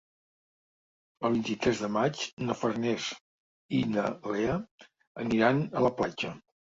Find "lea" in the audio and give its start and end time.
4.31-4.55